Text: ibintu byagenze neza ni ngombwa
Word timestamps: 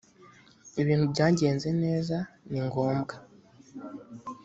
ibintu 0.81 1.05
byagenze 1.13 1.69
neza 1.83 2.17
ni 2.49 2.59
ngombwa 2.67 3.15